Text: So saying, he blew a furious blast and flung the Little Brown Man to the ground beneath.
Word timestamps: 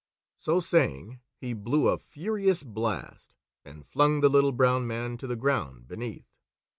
So 0.39 0.59
saying, 0.61 1.19
he 1.37 1.53
blew 1.53 1.87
a 1.87 1.99
furious 1.99 2.63
blast 2.63 3.35
and 3.63 3.85
flung 3.85 4.21
the 4.21 4.29
Little 4.29 4.51
Brown 4.51 4.87
Man 4.87 5.15
to 5.19 5.27
the 5.27 5.35
ground 5.35 5.87
beneath. 5.87 6.25